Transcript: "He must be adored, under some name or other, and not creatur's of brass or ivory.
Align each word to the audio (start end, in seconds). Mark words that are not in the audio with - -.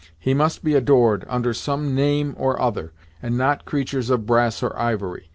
"He 0.17 0.33
must 0.33 0.63
be 0.63 0.73
adored, 0.73 1.25
under 1.29 1.53
some 1.53 1.93
name 1.93 2.33
or 2.39 2.59
other, 2.59 2.91
and 3.21 3.37
not 3.37 3.65
creatur's 3.65 4.09
of 4.09 4.25
brass 4.25 4.63
or 4.63 4.75
ivory. 4.75 5.29